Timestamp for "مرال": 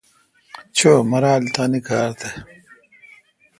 1.11-1.43